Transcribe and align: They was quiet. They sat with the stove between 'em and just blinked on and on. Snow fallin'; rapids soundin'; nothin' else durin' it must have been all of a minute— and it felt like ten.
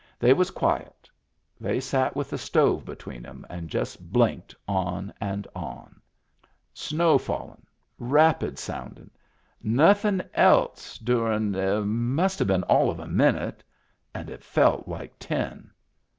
They 0.17 0.33
was 0.33 0.49
quiet. 0.49 1.07
They 1.59 1.79
sat 1.79 2.15
with 2.15 2.31
the 2.31 2.37
stove 2.39 2.85
between 2.85 3.23
'em 3.23 3.45
and 3.51 3.69
just 3.69 4.11
blinked 4.11 4.55
on 4.67 5.13
and 5.21 5.47
on. 5.53 6.01
Snow 6.73 7.19
fallin'; 7.19 7.67
rapids 7.99 8.61
soundin'; 8.61 9.11
nothin' 9.61 10.27
else 10.33 10.97
durin' 10.97 11.53
it 11.53 11.81
must 11.81 12.39
have 12.39 12.47
been 12.47 12.63
all 12.63 12.89
of 12.89 12.99
a 12.99 13.05
minute— 13.07 13.63
and 14.15 14.27
it 14.31 14.43
felt 14.43 14.87
like 14.87 15.13
ten. 15.19 15.69